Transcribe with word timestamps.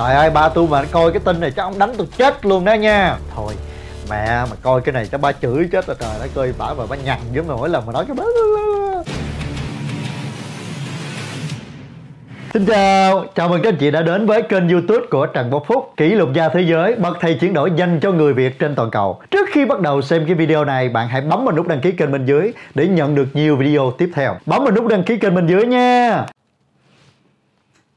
trời 0.00 0.14
ơi 0.14 0.30
ba 0.30 0.48
tôi 0.48 0.66
mà 0.70 0.84
coi 0.92 1.12
cái 1.12 1.20
tin 1.24 1.40
này 1.40 1.50
chắc 1.50 1.62
ông 1.62 1.78
đánh 1.78 1.92
tôi 1.98 2.06
chết 2.16 2.46
luôn 2.46 2.64
đó 2.64 2.74
nha. 2.74 3.16
Thôi 3.36 3.54
mẹ 4.10 4.26
mà 4.26 4.56
coi 4.62 4.80
cái 4.80 4.92
này 4.92 5.06
chắc 5.12 5.20
ba 5.20 5.32
chửi 5.32 5.68
chết 5.72 5.86
rồi 5.86 5.96
trời 6.00 6.10
Nó 6.20 6.26
coi 6.34 6.52
bả 6.58 6.66
mà 6.78 6.86
ba 6.90 6.96
nhằn 6.96 7.18
với 7.34 7.42
mà 7.42 7.54
mỗi 7.56 7.68
lần 7.68 7.86
mà 7.86 7.92
nói 7.92 8.04
cái 8.08 8.16
bá. 8.16 8.24
Xin 12.52 12.66
chào, 12.66 13.24
chào 13.34 13.48
mừng 13.48 13.62
các 13.62 13.68
anh 13.68 13.76
chị 13.76 13.90
đã 13.90 14.02
đến 14.02 14.26
với 14.26 14.42
kênh 14.42 14.68
youtube 14.68 15.06
của 15.10 15.26
Trần 15.26 15.50
Quốc 15.50 15.64
Phúc 15.66 15.92
Kỷ 15.96 16.08
lục 16.08 16.28
gia 16.34 16.48
thế 16.48 16.60
giới, 16.60 16.94
bậc 16.94 17.16
thầy 17.20 17.34
chuyển 17.34 17.54
đổi 17.54 17.70
dành 17.76 18.00
cho 18.00 18.12
người 18.12 18.32
Việt 18.32 18.58
trên 18.58 18.74
toàn 18.74 18.90
cầu. 18.90 19.20
Trước 19.30 19.48
khi 19.52 19.64
bắt 19.64 19.80
đầu 19.80 20.02
xem 20.02 20.24
cái 20.26 20.34
video 20.34 20.64
này, 20.64 20.88
bạn 20.88 21.08
hãy 21.08 21.20
bấm 21.20 21.44
vào 21.44 21.56
nút 21.56 21.68
đăng 21.68 21.80
ký 21.80 21.92
kênh 21.92 22.12
bên 22.12 22.26
dưới 22.26 22.52
Để 22.74 22.86
nhận 22.86 23.14
được 23.14 23.26
nhiều 23.32 23.56
video 23.56 23.92
tiếp 23.98 24.10
theo. 24.14 24.36
Bấm 24.46 24.64
vào 24.64 24.72
nút 24.72 24.86
đăng 24.86 25.02
ký 25.02 25.16
kênh 25.16 25.34
bên 25.34 25.46
dưới 25.46 25.66
nha. 25.66 26.26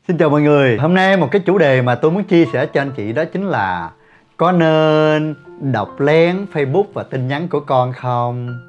Xin 0.07 0.17
chào 0.17 0.29
mọi 0.29 0.41
người, 0.41 0.77
hôm 0.77 0.93
nay 0.93 1.17
một 1.17 1.27
cái 1.31 1.41
chủ 1.45 1.57
đề 1.57 1.81
mà 1.81 1.95
tôi 1.95 2.11
muốn 2.11 2.23
chia 2.23 2.45
sẻ 2.53 2.65
cho 2.65 2.81
anh 2.81 2.91
chị 2.91 3.13
đó 3.13 3.23
chính 3.33 3.47
là 3.47 3.91
Có 4.37 4.51
nên 4.51 5.35
đọc 5.59 5.99
lén 5.99 6.45
Facebook 6.53 6.83
và 6.93 7.03
tin 7.03 7.27
nhắn 7.27 7.47
của 7.47 7.59
con 7.59 7.93
không? 7.93 8.59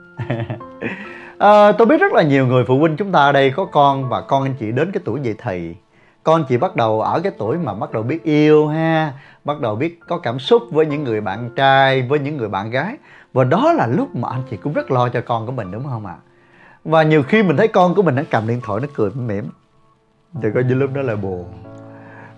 à, 1.38 1.72
tôi 1.78 1.86
biết 1.86 2.00
rất 2.00 2.12
là 2.12 2.22
nhiều 2.22 2.46
người 2.46 2.64
phụ 2.64 2.78
huynh 2.78 2.96
chúng 2.96 3.12
ta 3.12 3.18
ở 3.20 3.32
đây 3.32 3.50
có 3.50 3.64
con 3.64 4.08
và 4.08 4.20
con 4.20 4.42
anh 4.42 4.54
chị 4.60 4.72
đến 4.72 4.92
cái 4.92 5.02
tuổi 5.04 5.20
dậy 5.22 5.34
thì. 5.42 5.74
Con 6.22 6.44
chị 6.48 6.56
bắt 6.56 6.76
đầu 6.76 7.00
ở 7.00 7.20
cái 7.20 7.32
tuổi 7.38 7.58
mà 7.58 7.74
bắt 7.74 7.92
đầu 7.92 8.02
biết 8.02 8.24
yêu 8.24 8.66
ha 8.66 9.12
bắt 9.44 9.60
đầu 9.60 9.76
biết 9.76 10.00
có 10.08 10.18
cảm 10.18 10.38
xúc 10.38 10.62
với 10.70 10.86
những 10.86 11.04
người 11.04 11.20
bạn 11.20 11.50
trai 11.56 12.02
với 12.02 12.18
những 12.18 12.36
người 12.36 12.48
bạn 12.48 12.70
gái. 12.70 12.96
Và 13.32 13.44
đó 13.44 13.72
là 13.72 13.86
lúc 13.86 14.16
mà 14.16 14.28
anh 14.28 14.42
chị 14.50 14.56
cũng 14.56 14.72
rất 14.72 14.90
lo 14.90 15.08
cho 15.08 15.20
con 15.20 15.46
của 15.46 15.52
mình 15.52 15.70
đúng 15.70 15.84
không 15.84 16.06
ạ? 16.06 16.16
Và 16.84 17.02
nhiều 17.02 17.22
khi 17.22 17.42
mình 17.42 17.56
thấy 17.56 17.68
con 17.68 17.94
của 17.94 18.02
mình 18.02 18.14
nó 18.14 18.22
cầm 18.30 18.48
điện 18.48 18.60
thoại 18.64 18.80
nó 18.80 18.88
cười 18.94 19.10
mỉm 19.10 19.44
thì 20.42 20.48
coi 20.54 20.64
như 20.64 20.74
lúc 20.74 20.90
đó 20.94 21.02
là 21.02 21.16
buồn. 21.16 21.44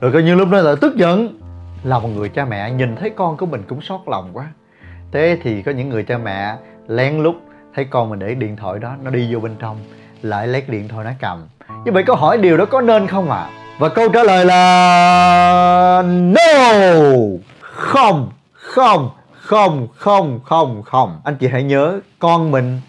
Rồi 0.01 0.13
coi 0.13 0.23
như 0.23 0.35
lúc 0.35 0.49
đó 0.51 0.61
là 0.61 0.75
tức 0.81 0.97
giận. 0.97 1.41
Là 1.85 1.99
một 1.99 2.09
người 2.09 2.29
cha 2.29 2.45
mẹ, 2.45 2.71
nhìn 2.71 2.97
thấy 2.97 3.11
con 3.11 3.37
của 3.37 3.47
mình 3.47 3.63
cũng 3.69 3.81
xót 3.81 4.01
lòng 4.07 4.31
quá. 4.33 4.47
Thế 5.13 5.39
thì 5.43 5.63
có 5.63 5.73
những 5.73 5.89
người 5.89 6.03
cha 6.03 6.19
mẹ 6.19 6.57
lén 6.89 7.23
lút 7.23 7.35
thấy 7.75 7.85
con 7.85 8.11
mình 8.11 8.19
để 8.19 8.35
điện 8.35 8.57
thoại 8.57 8.79
đó, 8.79 8.97
nó 9.03 9.11
đi 9.11 9.35
vô 9.35 9.41
bên 9.41 9.57
trong, 9.59 9.77
lại 10.23 10.49
lấy 10.49 10.61
cái 10.61 10.71
điện 10.71 10.89
thoại 10.89 11.05
nó 11.05 11.11
cầm. 11.21 11.47
Như 11.85 11.93
vậy 11.93 12.03
câu 12.07 12.17
hỏi 12.17 12.39
điều 12.39 12.57
đó 12.57 12.65
có 12.65 12.81
nên 12.81 13.07
không 13.07 13.31
ạ? 13.31 13.37
À? 13.37 13.51
và 13.79 13.89
câu 13.89 14.09
trả 14.09 14.23
lời 14.23 14.45
là 14.45 16.03
no! 16.07 16.41
Không 17.61 18.31
không 18.53 19.11
không 19.33 19.89
không 19.95 20.41
không 20.45 20.83
không. 20.83 21.21
Anh 21.25 21.37
chị 21.37 21.49
hãy 21.49 21.63
nhớ, 21.63 22.01
con 22.19 22.51
mình 22.51 22.81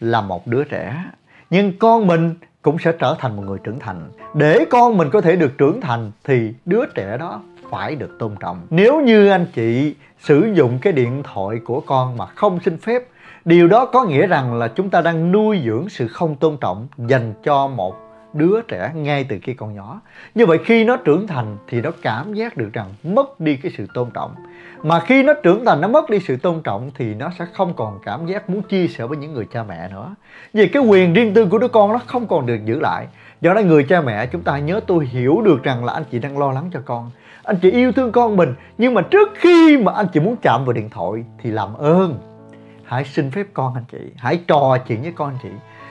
là 0.00 0.20
một 0.20 0.46
đứa 0.46 0.64
trẻ. 0.64 1.04
Nhưng 1.50 1.78
con 1.78 2.06
mình 2.06 2.34
cũng 2.66 2.78
sẽ 2.78 2.92
trở 2.92 3.16
thành 3.18 3.36
một 3.36 3.42
người 3.46 3.58
trưởng 3.64 3.78
thành. 3.78 4.10
Để 4.34 4.64
con 4.70 4.96
mình 4.96 5.10
có 5.10 5.20
thể 5.20 5.36
được 5.36 5.58
trưởng 5.58 5.80
thành 5.80 6.10
thì 6.24 6.52
đứa 6.64 6.86
trẻ 6.94 7.16
đó 7.18 7.42
phải 7.70 7.94
được 7.94 8.16
tôn 8.18 8.34
trọng. 8.40 8.66
Nếu 8.70 9.00
như 9.00 9.28
anh 9.28 9.46
chị 9.54 9.94
sử 10.18 10.52
dụng 10.54 10.78
cái 10.82 10.92
điện 10.92 11.22
thoại 11.22 11.58
của 11.64 11.80
con 11.80 12.16
mà 12.16 12.26
không 12.26 12.60
xin 12.64 12.78
phép, 12.78 13.02
điều 13.44 13.68
đó 13.68 13.86
có 13.86 14.04
nghĩa 14.04 14.26
rằng 14.26 14.54
là 14.54 14.68
chúng 14.68 14.90
ta 14.90 15.00
đang 15.00 15.32
nuôi 15.32 15.60
dưỡng 15.64 15.88
sự 15.88 16.08
không 16.08 16.36
tôn 16.36 16.56
trọng 16.60 16.88
dành 16.98 17.34
cho 17.44 17.68
một 17.68 17.96
đứa 18.32 18.60
trẻ 18.68 18.92
ngay 18.94 19.26
từ 19.28 19.36
khi 19.42 19.54
còn 19.54 19.74
nhỏ. 19.74 20.00
Như 20.34 20.46
vậy 20.46 20.58
khi 20.64 20.84
nó 20.84 20.96
trưởng 20.96 21.26
thành 21.26 21.56
thì 21.68 21.80
nó 21.80 21.90
cảm 22.02 22.34
giác 22.34 22.56
được 22.56 22.70
rằng 22.72 22.94
mất 23.02 23.40
đi 23.40 23.56
cái 23.56 23.72
sự 23.76 23.86
tôn 23.94 24.10
trọng 24.10 24.34
mà 24.86 25.00
khi 25.00 25.22
nó 25.22 25.32
trưởng 25.42 25.64
thành, 25.64 25.80
nó 25.80 25.88
mất 25.88 26.10
đi 26.10 26.18
sự 26.20 26.36
tôn 26.36 26.62
trọng 26.62 26.90
thì 26.94 27.14
nó 27.14 27.30
sẽ 27.38 27.46
không 27.52 27.74
còn 27.76 27.98
cảm 28.04 28.26
giác 28.26 28.50
muốn 28.50 28.62
chia 28.62 28.88
sẻ 28.88 29.06
với 29.06 29.16
những 29.16 29.34
người 29.34 29.46
cha 29.52 29.62
mẹ 29.62 29.88
nữa. 29.88 30.14
Vì 30.52 30.68
cái 30.68 30.82
quyền 30.82 31.14
riêng 31.14 31.34
tư 31.34 31.46
của 31.46 31.58
đứa 31.58 31.68
con 31.68 31.92
nó 31.92 32.00
không 32.06 32.26
còn 32.26 32.46
được 32.46 32.58
giữ 32.64 32.80
lại. 32.80 33.06
Do 33.40 33.54
đó 33.54 33.60
người 33.60 33.84
cha 33.84 34.00
mẹ 34.00 34.26
chúng 34.26 34.42
ta 34.42 34.58
nhớ 34.58 34.80
tôi 34.86 35.06
hiểu 35.06 35.42
được 35.44 35.62
rằng 35.62 35.84
là 35.84 35.92
anh 35.92 36.04
chị 36.10 36.18
đang 36.18 36.38
lo 36.38 36.52
lắng 36.52 36.70
cho 36.72 36.80
con. 36.84 37.10
Anh 37.42 37.56
chị 37.62 37.70
yêu 37.70 37.92
thương 37.92 38.12
con 38.12 38.36
mình, 38.36 38.54
nhưng 38.78 38.94
mà 38.94 39.02
trước 39.02 39.28
khi 39.34 39.78
mà 39.78 39.92
anh 39.92 40.06
chị 40.12 40.20
muốn 40.20 40.36
chạm 40.42 40.64
vào 40.64 40.72
điện 40.72 40.90
thoại 40.90 41.24
thì 41.42 41.50
làm 41.50 41.74
ơn. 41.74 42.18
Hãy 42.84 43.04
xin 43.04 43.30
phép 43.30 43.46
con 43.54 43.74
anh 43.74 43.84
chị, 43.92 43.98
hãy 44.16 44.40
trò 44.46 44.78
chuyện 44.88 45.02
với 45.02 45.12
con 45.12 45.30
anh 45.30 45.38
chị. 45.42 45.48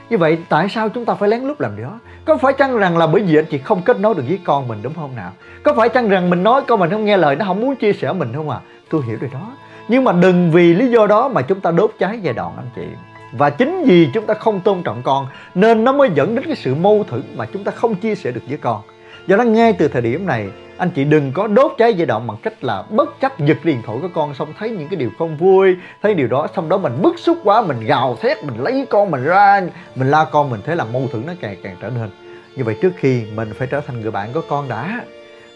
Như 0.09 0.18
vậy 0.18 0.38
tại 0.50 0.69
sao 0.69 0.90
chúng 0.90 1.06
ta 1.06 1.14
phải 1.14 1.30
lén 1.30 1.42
lút 1.42 1.62
làm 1.62 1.75
điều 1.75 1.86
đó? 1.86 2.00
Có 2.25 2.38
phải 2.38 2.53
chăng 2.53 2.78
rằng 2.78 2.98
là 2.98 3.08
bởi 3.08 3.22
vì 3.22 3.36
anh 3.36 3.46
chị 3.46 3.58
không 3.58 3.81
kết 3.81 4.00
nối 4.00 4.16
được 4.16 4.24
với 4.28 4.40
con 4.44 4.68
mình, 4.68 4.80
đúng 4.81 4.94
không 4.94 5.16
nào? 5.16 5.31
Có 5.64 5.74
phải 5.74 5.90
chăng 5.90 6.09
rằng 6.09 6.30
mình 6.30 6.44
nói 6.44 6.62
con 6.68 6.80
mình 6.80 6.90
không 6.90 7.06
nghe 7.06 7.18
lời, 7.18 7.36
nó 7.36 7.46
không 7.46 7.62
muốn 7.62 7.75
chia 7.75 7.94
sẻ 7.94 8.14
mình 8.14 8.34
không 8.36 8.50
à? 8.50 8.59
Tôi 8.90 9.01
hiểu 9.07 9.18
rồi 9.22 9.29
đó. 9.34 9.51
Nhưng 9.88 10.03
mà 10.03 10.12
đừng 10.12 10.51
vì 10.51 10.73
lý 10.73 10.88
do 10.91 11.07
đó 11.07 11.28
mà 11.28 11.41
chúng 11.41 11.59
ta 11.59 11.72
đốt 11.72 11.91
cháy 12.00 12.19
giai 12.22 12.34
đoạn 12.34 12.53
anh 12.57 12.69
chị. 12.75 12.88
Và 13.31 13.50
chính 13.50 13.84
vì 13.84 14.09
chúng 14.13 14.25
ta 14.25 14.34
không 14.34 14.62
tôn 14.62 14.84
trọng 14.84 15.01
con, 15.03 15.28
nên 15.56 15.84
nó 15.84 15.91
mới 15.91 16.09
dẫn 16.16 16.35
đến 16.35 16.46
cái 16.46 16.56
sự 16.56 16.75
mâu 16.75 17.06
thuẫn 17.09 17.24
mà 17.35 17.45
chúng 17.45 17.63
ta 17.63 17.72
không 17.72 17.95
chia 17.95 18.16
sẻ 18.16 18.31
được 18.31 18.41
với 18.47 18.57
con. 18.57 18.81
Do 19.28 19.38
đó 19.38 19.44
ngay 19.44 19.74
từ 19.74 19.88
thời 19.88 20.01
điểm 20.01 20.25
này, 20.25 20.50
anh 20.78 20.90
chị 20.90 21.03
đừng 21.03 21.31
có 21.31 21.47
đốt 21.47 21.72
cháy 21.78 21.94
giai 21.94 22.06
đoạn 22.06 22.28
bằng 22.28 22.38
cách 22.44 22.63
là 22.63 22.84
bất 22.90 23.19
chấp 23.22 23.40
giật 23.40 23.57
điện 23.63 23.81
thoại 23.85 23.97
của 24.01 24.07
con 24.13 24.34
xong 24.34 24.53
thấy 24.59 24.69
những 24.69 24.90
cái 24.90 24.97
điều 24.97 25.09
không 25.19 25.38
vui, 25.38 25.75
thấy 26.01 26.13
điều 26.13 26.28
đó 26.28 26.47
xong 26.56 26.69
đó 26.69 26.78
mình 26.78 27.01
bức 27.01 27.19
xúc 27.19 27.38
quá, 27.44 27.62
mình 27.62 27.79
gào 27.79 28.18
thét, 28.22 28.44
mình 28.44 28.63
lấy 28.63 28.85
con 28.90 29.12
mình 29.12 29.24
ra, 29.24 29.62
mình 29.95 30.12
la 30.12 30.25
con 30.31 30.50
mình 30.50 30.62
thế 30.66 30.75
là 30.75 30.85
mâu 30.94 31.07
thuẫn 31.12 31.25
nó 31.28 31.34
càng 31.41 31.56
càng 31.63 31.75
trở 31.81 31.90
nên. 31.90 32.09
Như 32.56 32.63
vậy 32.63 32.78
trước 32.81 32.91
khi 32.97 33.24
mình 33.35 33.53
phải 33.57 33.68
trở 33.72 33.81
thành 33.81 34.01
người 34.01 34.12
bạn 34.12 34.29
của 34.34 34.41
con 34.50 34.69
đã 34.69 35.01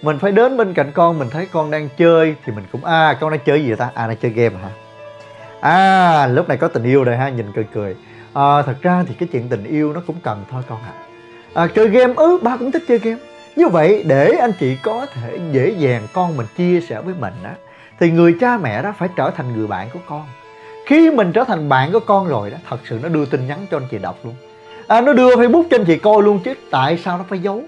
mình 0.02 0.20
phải 0.20 0.32
đến 0.32 0.58
bên 0.58 0.74
cạnh 0.74 0.92
con 0.94 1.20
mình 1.20 1.30
thấy 1.30 1.48
con 1.52 1.72
đang 1.72 1.90
chơi 1.98 2.36
thì 2.46 2.54
mình 2.54 2.66
cũng 2.72 2.86
à 2.86 3.18
con 3.20 3.32
đang 3.32 3.40
chơi 3.46 3.62
gì 3.62 3.68
vậy 3.68 3.78
ta? 3.78 3.90
À 3.94 4.08
đang 4.08 4.18
chơi 4.18 4.32
game 4.32 4.56
hả? 4.56 4.70
À 5.60 6.28
lúc 6.28 6.48
này 6.48 6.58
có 6.58 6.68
tình 6.68 6.84
yêu 6.84 7.04
rồi 7.04 7.18
ha 7.18 7.30
nhìn 7.30 7.52
cười 7.56 7.66
cười. 7.74 7.96
À, 8.34 8.62
thật 8.62 8.76
ra 8.82 9.04
thì 9.08 9.14
cái 9.14 9.30
chuyện 9.32 9.50
tình 9.50 9.64
yêu 9.64 9.94
nó 9.94 10.02
cũng 10.08 10.16
cần 10.24 10.44
thôi 10.52 10.64
con 10.70 10.80
ạ. 10.84 10.94
À. 11.54 11.64
à, 11.64 11.68
chơi 11.76 11.88
game 11.88 12.14
ư 12.18 12.32
ừ, 12.32 12.40
ba 12.42 12.58
cũng 12.58 12.72
thích 12.72 12.84
chơi 12.88 13.00
game. 13.00 13.20
Như 13.56 13.68
vậy 13.68 14.04
để 14.08 14.32
anh 14.32 14.52
chị 14.60 14.78
có 14.84 15.06
thể 15.14 15.40
dễ 15.52 15.70
dàng 15.70 16.08
con 16.14 16.38
mình 16.38 16.48
chia 16.58 16.82
sẻ 16.82 17.02
với 17.02 17.14
mình 17.20 17.34
á 17.44 17.54
thì 18.00 18.12
người 18.12 18.36
cha 18.40 18.58
mẹ 18.58 18.82
đó 18.82 18.94
phải 18.98 19.10
trở 19.16 19.32
thành 19.32 19.54
người 19.56 19.68
bạn 19.68 19.90
của 19.94 20.00
con. 20.10 20.26
Khi 20.86 21.12
mình 21.12 21.32
trở 21.32 21.44
thành 21.44 21.70
bạn 21.70 21.92
của 21.92 22.00
con 22.00 22.28
rồi 22.28 22.52
đó 22.52 22.58
thật 22.70 22.78
sự 22.90 23.00
nó 23.04 23.10
đưa 23.10 23.26
tin 23.26 23.48
nhắn 23.48 23.66
cho 23.72 23.78
anh 23.78 23.88
chị 23.92 23.98
đọc 23.98 24.18
luôn. 24.24 24.36
À, 24.88 25.02
nó 25.02 25.14
đưa 25.14 25.36
facebook 25.36 25.64
cho 25.72 25.78
anh 25.78 25.86
chị 25.86 25.98
coi 25.98 26.24
luôn 26.24 26.40
chứ 26.40 26.54
tại 26.72 26.98
sao 26.98 27.18
nó 27.18 27.24
phải 27.30 27.40
giấu? 27.40 27.64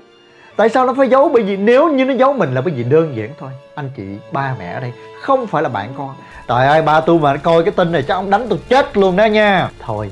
Tại 0.56 0.69
sao 0.69 0.85
nó 0.85 0.94
phải 0.94 1.09
giấu? 1.09 1.29
Bởi 1.29 1.44
vì 1.44 1.57
nếu 1.57 1.89
như 1.89 2.06
nó 2.06 2.13
giấu 2.13 2.34
mình 2.34 2.53
là 2.53 2.62
bởi 2.62 2.73
vì 2.73 2.84
đơn 2.84 3.16
giản 3.16 3.29
thôi. 3.39 3.51
Anh 3.75 3.89
chị, 3.97 4.03
ba 4.31 4.56
mẹ 4.59 4.72
ở 4.72 4.79
đây, 4.79 4.94
không 5.22 5.47
phải 5.47 5.63
là 5.63 5.69
bạn 5.69 5.94
con. 5.97 6.16
Trời 6.47 6.67
ơi, 6.67 6.81
ba 6.81 7.01
tôi 7.01 7.19
mà 7.19 7.38
coi 7.38 7.63
cái 7.63 7.72
tin 7.72 7.91
này 7.91 8.03
chắc 8.03 8.16
ông 8.16 8.29
đánh 8.29 8.45
tôi 8.50 8.59
chết 8.69 8.97
luôn 8.97 9.16
đó 9.16 9.25
nha. 9.25 9.69
Thôi, 9.79 10.12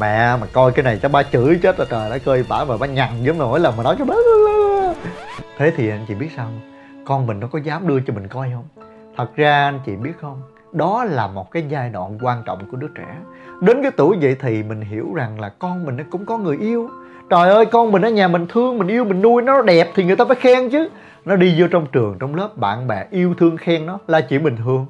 mẹ 0.00 0.36
mà 0.36 0.46
coi 0.52 0.72
cái 0.72 0.82
này 0.82 0.98
cho 1.02 1.08
ba 1.08 1.22
chửi 1.22 1.58
chết 1.62 1.78
rồi, 1.78 1.86
trời 1.90 2.10
đất 2.10 2.28
ơi, 2.28 2.44
bả 2.48 2.64
mà 2.64 2.76
ba 2.76 2.86
nhằn 2.86 3.10
giống 3.22 3.38
mà 3.38 3.44
mỗi 3.44 3.60
lần 3.60 3.76
mà 3.76 3.82
nói 3.82 3.96
cho 3.98 4.04
bá. 4.04 4.14
Thế 5.58 5.72
thì 5.76 5.90
anh 5.90 6.04
chị 6.08 6.14
biết 6.14 6.28
sao 6.36 6.46
không? 6.46 6.70
con 7.04 7.26
mình 7.26 7.40
nó 7.40 7.46
có 7.46 7.58
dám 7.58 7.88
đưa 7.88 8.00
cho 8.00 8.14
mình 8.14 8.28
coi 8.28 8.50
không? 8.54 8.84
Thật 9.16 9.36
ra 9.36 9.64
anh 9.64 9.80
chị 9.86 9.96
biết 9.96 10.12
không? 10.20 10.42
Đó 10.72 11.04
là 11.04 11.26
một 11.26 11.50
cái 11.50 11.64
giai 11.68 11.88
đoạn 11.88 12.18
quan 12.20 12.42
trọng 12.46 12.70
của 12.70 12.76
đứa 12.76 12.88
trẻ. 12.94 13.16
Đến 13.60 13.82
cái 13.82 13.90
tuổi 13.96 14.16
vậy 14.20 14.36
thì 14.40 14.62
mình 14.62 14.80
hiểu 14.80 15.14
rằng 15.14 15.40
là 15.40 15.48
con 15.58 15.86
mình 15.86 15.96
nó 15.96 16.04
cũng 16.10 16.26
có 16.26 16.38
người 16.38 16.56
yêu 16.56 16.88
trời 17.30 17.50
ơi, 17.50 17.66
con 17.66 17.92
mình 17.92 18.02
ở 18.02 18.10
nhà 18.10 18.28
mình 18.28 18.46
thương, 18.46 18.78
mình 18.78 18.88
yêu, 18.88 19.04
mình 19.04 19.22
nuôi, 19.22 19.42
nó 19.42 19.62
đẹp 19.62 19.90
thì 19.94 20.04
người 20.04 20.16
ta 20.16 20.24
phải 20.24 20.36
khen 20.36 20.70
chứ. 20.70 20.88
Nó 21.24 21.36
đi 21.36 21.60
vô 21.60 21.66
trong 21.70 21.86
trường, 21.92 22.16
trong 22.20 22.34
lớp, 22.34 22.56
bạn 22.56 22.86
bè 22.86 23.06
yêu 23.10 23.34
thương 23.38 23.56
khen 23.56 23.86
nó 23.86 23.98
là 24.06 24.20
chuyện 24.20 24.42
bình 24.42 24.56
thường. 24.64 24.86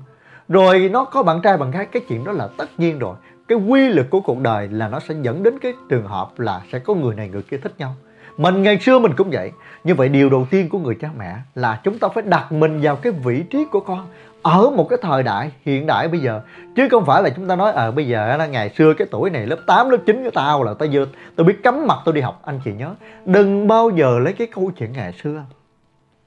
Rồi 0.49 0.89
nó 0.93 1.05
có 1.05 1.23
bạn 1.23 1.41
trai, 1.43 1.56
bạn 1.56 1.71
gái, 1.71 1.87
cái 1.87 2.03
chuyện 2.09 2.25
đó 2.25 2.33
là 2.33 2.49
tất 2.56 2.69
nhiên 2.79 2.99
rồi. 2.99 3.17
Cái 3.49 3.59
quy 3.59 3.89
luật 3.89 4.11
của 4.11 4.21
cuộc 4.21 4.41
đời 4.41 4.69
là 4.69 4.89
nó 4.89 5.00
sẽ 5.00 5.15
dẫn 5.23 5.43
đến 5.43 5.59
cái 5.59 5.73
trường 5.89 6.06
hợp 6.06 6.41
là 6.41 6.61
sẽ 6.73 6.79
có 6.79 6.95
người 6.95 7.15
này, 7.15 7.29
người 7.29 7.43
kia 7.43 7.56
thích 7.56 7.73
nhau. 7.79 7.95
Mình 8.37 8.62
ngày 8.62 8.79
xưa 8.79 8.99
mình 8.99 9.12
cũng 9.17 9.31
vậy. 9.31 9.53
Như 9.84 9.95
vậy 9.95 10.09
điều 10.09 10.31
đầu 10.31 10.47
tiên 10.50 10.69
của 10.69 10.79
người 10.79 10.97
cha 11.00 11.09
mẹ 11.19 11.37
là 11.55 11.81
chúng 11.84 11.99
ta 11.99 12.09
phải 12.09 12.23
đặt 12.23 12.53
mình 12.53 12.81
vào 12.83 12.97
cái 12.97 13.12
vị 13.12 13.43
trí 13.50 13.65
của 13.73 13.81
con 13.81 14.06
ở 14.43 14.71
một 14.71 14.87
cái 14.91 14.99
thời 15.03 15.23
đại 15.23 15.51
hiện 15.65 15.87
đại 15.87 16.09
bây 16.09 16.21
giờ. 16.21 16.41
Chứ 16.77 16.89
không 16.91 17.05
phải 17.05 17.23
là 17.23 17.31
chúng 17.31 17.49
ta 17.49 17.56
nói 17.56 17.73
ở 17.73 17.89
à, 17.89 17.91
bây 17.91 18.06
giờ 18.06 18.37
là 18.37 18.47
ngày 18.47 18.71
xưa 18.78 18.95
cái 18.95 19.09
tuổi 19.11 19.31
này 19.31 19.47
lớp 19.47 19.59
8 19.67 19.91
lớp 19.91 19.99
9 20.06 20.25
của 20.25 20.31
tao 20.31 20.62
là 20.62 20.75
tao 20.75 20.89
vừa 20.93 21.06
tao 21.37 21.45
biết 21.45 21.62
cắm 21.62 21.87
mặt 21.87 21.99
tao 22.05 22.12
đi 22.12 22.21
học. 22.21 22.41
Anh 22.45 22.61
chị 22.65 22.73
nhớ 22.73 22.95
đừng 23.25 23.69
bao 23.69 23.91
giờ 23.91 24.19
lấy 24.19 24.33
cái 24.33 24.47
câu 24.55 24.71
chuyện 24.77 24.93
ngày 24.93 25.12
xưa 25.23 25.43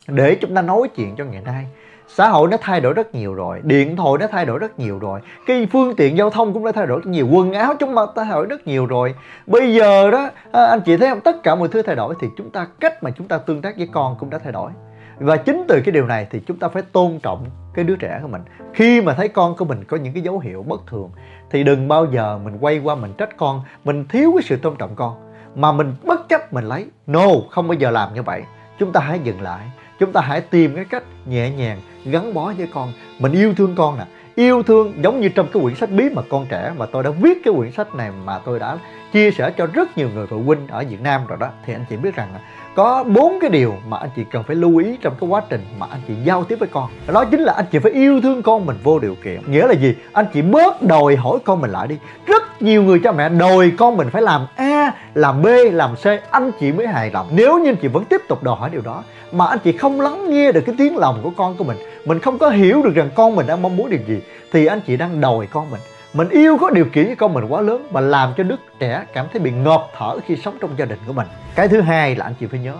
để 0.08 0.36
chúng 0.42 0.56
ta 0.56 0.62
nói 0.62 0.88
chuyện 0.96 1.16
cho 1.16 1.26
ngày 1.26 1.42
nay. 1.46 1.66
Xã 2.08 2.30
hội 2.30 2.48
nó 2.48 2.58
thay 2.62 2.82
đổi 2.82 2.94
rất 2.94 3.16
nhiều 3.16 3.34
rồi 3.34 3.60
điện 3.64 3.96
thoại 3.96 4.18
nó 4.20 4.28
thay 4.28 4.46
đổi 4.46 4.60
rất 4.60 4.80
nhiều 4.80 5.00
rồi 5.00 5.20
cái 5.46 5.68
phương 5.72 5.96
tiện 5.96 6.18
giao 6.18 6.30
thông 6.30 6.54
cũng 6.54 6.66
đã 6.66 6.72
thay 6.72 6.88
đổi 6.88 7.00
rất 7.00 7.10
nhiều 7.10 7.28
quần 7.32 7.54
áo 7.54 7.74
chúng 7.80 7.96
ta 7.96 8.06
thay 8.16 8.32
đổi 8.32 8.46
rất 8.46 8.68
nhiều 8.68 8.86
rồi. 8.86 9.16
Bây 9.48 9.74
giờ 9.74 10.12
đó 10.12 10.30
à, 10.52 10.66
anh 10.66 10.82
chị 10.82 10.98
thấy 10.98 11.10
không? 11.10 11.22
Tất 11.22 11.44
cả 11.44 11.56
mọi 11.56 11.68
thứ 11.68 11.82
thay 11.82 11.96
đổi 11.96 12.16
thì 12.20 12.28
chúng 12.38 12.50
ta 12.50 12.68
cách 12.80 13.04
mà 13.04 13.12
chúng 13.12 13.28
ta 13.28 13.38
tương 13.38 13.62
tác 13.62 13.78
với 13.78 13.88
con 13.92 14.16
cũng 14.20 14.30
đã 14.30 14.38
thay 14.38 14.52
đổi 14.52 14.72
và 15.18 15.38
chính 15.38 15.66
từ 15.68 15.82
cái 15.86 15.92
điều 15.92 16.08
này 16.08 16.28
thì 16.32 16.40
chúng 16.48 16.60
ta 16.60 16.68
phải 16.68 16.84
tôn 16.92 17.20
trọng 17.24 17.46
cái 17.74 17.86
đứa 17.86 17.96
trẻ 17.96 18.20
của 18.22 18.28
mình. 18.28 18.42
Khi 18.74 19.02
mà 19.02 19.14
thấy 19.14 19.28
con 19.28 19.56
của 19.56 19.66
mình 19.66 19.84
có 19.84 19.98
những 19.98 20.14
cái 20.14 20.24
dấu 20.24 20.40
hiệu 20.40 20.64
bất 20.64 20.88
thường, 20.88 21.12
thì 21.52 21.64
đừng 21.64 21.88
bao 21.88 22.06
giờ 22.06 22.40
mình 22.44 22.58
quay 22.60 22.80
qua 22.80 22.96
mình 22.96 23.14
trách 23.18 23.38
con, 23.38 23.62
mình 23.84 24.06
thiếu 24.10 24.32
cái 24.36 24.44
sự 24.44 24.58
tôn 24.58 24.76
trọng 24.76 24.96
con. 24.96 25.16
Mà 25.56 25.72
mình 25.72 25.96
bất 26.04 26.30
chấp 26.30 26.54
mình 26.54 26.66
lấy. 26.66 26.86
No, 27.08 27.28
không 27.52 27.68
bao 27.68 27.74
giờ 27.74 27.92
làm 27.92 28.14
như 28.14 28.24
vậy. 28.24 28.44
Chúng 28.80 28.92
ta 28.92 29.00
hãy 29.00 29.20
dừng 29.24 29.42
lại. 29.42 29.72
Chúng 30.00 30.12
ta 30.12 30.22
hãy 30.22 30.42
tìm 30.42 30.76
cái 30.76 30.86
cách 30.86 31.04
nhẹ 31.26 31.50
nhàng 31.50 31.80
gắn 32.06 32.34
bó 32.34 32.54
với 32.58 32.68
con. 32.74 32.94
Mình 33.20 33.32
yêu 33.32 33.54
thương 33.58 33.76
con 33.76 33.98
nè 33.98 34.06
yêu 34.36 34.64
thương, 34.64 34.94
giống 35.04 35.22
như 35.22 35.30
trong 35.30 35.48
cái 35.54 35.64
quyển 35.64 35.76
sách 35.76 35.92
bí 35.92 36.10
mật 36.10 36.26
con 36.30 36.46
trẻ 36.50 36.72
mà 36.78 36.86
tôi 36.86 37.04
đã 37.04 37.10
viết 37.10 37.38
cái 37.44 37.54
quyển 37.58 37.72
sách 37.72 37.96
này 37.96 38.12
mà 38.26 38.40
tôi 38.46 38.60
đã 38.60 38.78
chia 39.14 39.32
sẻ 39.32 39.52
cho 39.58 39.68
rất 39.74 39.98
nhiều 39.98 40.10
người 40.16 40.28
phụ 40.28 40.42
huynh 40.46 40.68
ở 40.68 40.84
Việt 40.90 41.02
Nam 41.02 41.22
rồi 41.28 41.38
đó. 41.42 41.50
Thì 41.66 41.74
anh 41.74 41.86
chị 41.90 41.98
biết 41.98 42.16
rằng 42.16 42.28
có 42.76 43.04
bốn 43.04 43.40
cái 43.42 43.50
điều 43.50 43.74
mà 43.88 43.98
anh 43.98 44.10
chị 44.16 44.24
cần 44.32 44.44
phải 44.44 44.56
lưu 44.56 44.78
ý 44.78 44.98
trong 45.02 45.14
cái 45.22 45.30
quá 45.30 45.42
trình 45.50 45.62
mà 45.80 45.86
anh 45.90 46.00
chị 46.08 46.14
giao 46.24 46.44
tiếp 46.44 46.56
với 46.60 46.70
con. 46.72 46.90
Đó 47.08 47.26
chính 47.26 47.40
là 47.40 47.54
anh 47.54 47.66
chị 47.72 47.80
phải 47.80 47.92
yêu 47.92 48.22
thương 48.22 48.42
con 48.42 48.66
mình 48.66 48.78
vô 48.84 49.00
điều 49.00 49.16
kiện. 49.24 49.52
Nghĩa 49.52 49.68
là 49.68 49.74
gì? 49.74 49.96
Anh 50.14 50.26
chị 50.34 50.42
bớt 50.42 50.82
đòi 50.82 51.16
hỏi 51.16 51.40
con 51.46 51.62
mình 51.62 51.72
lại 51.72 51.88
đi. 51.88 51.98
Rất 52.26 52.62
nhiều 52.62 52.84
người 52.84 53.00
cha 53.04 53.12
mẹ 53.12 53.30
đòi 53.30 53.72
con 53.78 53.98
mình 53.98 54.10
phải 54.10 54.22
làm 54.22 54.48
a, 54.56 54.92
làm 55.14 55.42
b, 55.42 55.48
làm 55.72 55.96
c. 55.96 56.06
Anh 56.32 56.52
chị 56.60 56.72
mới 56.72 56.88
hài 56.88 57.12
lòng. 57.12 57.28
Nếu 57.32 57.60
như 57.60 57.70
anh 57.70 57.76
chị 57.76 57.88
vẫn 57.88 58.06
tiếp 58.06 58.22
tục 58.28 58.44
đòi 58.44 58.56
hỏi 58.56 58.70
điều 58.70 58.82
đó, 58.82 59.04
mà 59.32 59.48
anh 59.48 59.60
chị 59.64 59.78
không 59.78 60.02
lắng 60.02 60.30
nghe 60.30 60.52
được 60.52 60.62
cái 60.66 60.76
tiếng 60.78 60.98
lòng 60.98 61.20
của 61.24 61.32
con 61.38 61.56
của 61.58 61.64
mình 61.64 61.78
mình 62.06 62.20
không 62.20 62.38
có 62.38 62.50
hiểu 62.50 62.82
được 62.82 62.96
rằng 62.96 63.10
con 63.16 63.36
mình 63.36 63.48
đang 63.48 63.62
mong 63.62 63.78
muốn 63.78 63.90
điều 63.90 64.00
gì 64.08 64.20
thì 64.52 64.66
anh 64.66 64.82
chị 64.82 64.98
đang 64.98 65.22
đòi 65.22 65.48
con 65.48 65.72
mình. 65.72 65.82
Mình 66.14 66.30
yêu 66.30 66.58
có 66.58 66.70
điều 66.70 66.86
kiện 66.86 67.06
với 67.06 67.16
con 67.16 67.34
mình 67.34 67.46
quá 67.46 67.62
lớn 67.62 67.88
và 67.92 68.02
làm 68.02 68.34
cho 68.38 68.44
đứa 68.44 68.56
trẻ 68.80 69.06
cảm 69.14 69.28
thấy 69.32 69.40
bị 69.40 69.52
ngợp 69.52 69.88
thở 69.98 70.20
khi 70.28 70.36
sống 70.36 70.58
trong 70.62 70.78
gia 70.78 70.86
đình 70.86 71.00
của 71.08 71.14
mình. 71.14 71.28
Cái 71.56 71.68
thứ 71.68 71.82
hai 71.82 72.16
là 72.16 72.26
anh 72.26 72.34
chị 72.40 72.46
phải 72.46 72.60
nhớ, 72.60 72.76